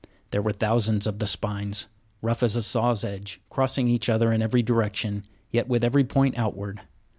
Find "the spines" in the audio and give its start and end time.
1.19-1.87